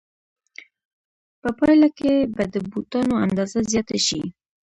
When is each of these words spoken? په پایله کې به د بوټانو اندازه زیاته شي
په 1.41 1.49
پایله 1.57 1.89
کې 1.97 2.13
به 2.35 2.43
د 2.53 2.55
بوټانو 2.71 3.15
اندازه 3.25 3.59
زیاته 3.71 3.97
شي 4.07 4.21